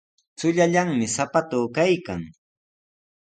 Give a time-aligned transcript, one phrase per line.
[0.39, 2.21] Chullallami sapatuu kaykan.